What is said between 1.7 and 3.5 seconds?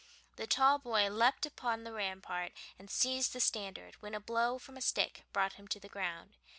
the rampart and seized the